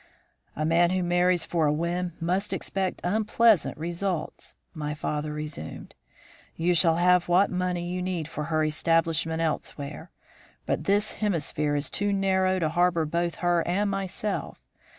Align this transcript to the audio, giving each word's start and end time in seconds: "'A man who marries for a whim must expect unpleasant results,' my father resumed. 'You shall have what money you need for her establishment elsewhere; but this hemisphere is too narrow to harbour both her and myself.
"'A 0.55 0.65
man 0.65 0.89
who 0.89 1.03
marries 1.03 1.45
for 1.45 1.67
a 1.67 1.71
whim 1.71 2.13
must 2.19 2.53
expect 2.53 2.99
unpleasant 3.03 3.77
results,' 3.77 4.55
my 4.73 4.95
father 4.95 5.31
resumed. 5.31 5.93
'You 6.55 6.73
shall 6.73 6.95
have 6.95 7.27
what 7.27 7.51
money 7.51 7.87
you 7.87 8.01
need 8.01 8.27
for 8.27 8.45
her 8.45 8.63
establishment 8.63 9.43
elsewhere; 9.43 10.09
but 10.65 10.85
this 10.85 11.11
hemisphere 11.11 11.75
is 11.75 11.91
too 11.91 12.11
narrow 12.11 12.57
to 12.57 12.69
harbour 12.69 13.05
both 13.05 13.35
her 13.45 13.61
and 13.67 13.91
myself. 13.91 14.57